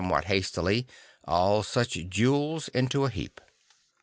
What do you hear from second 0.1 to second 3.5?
hastily, all such jewels into a heap.